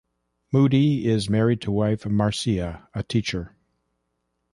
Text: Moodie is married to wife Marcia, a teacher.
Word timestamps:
Moodie 0.51 1.05
is 1.05 1.29
married 1.29 1.61
to 1.61 1.71
wife 1.71 2.07
Marcia, 2.07 2.89
a 2.95 3.03
teacher. 3.03 3.55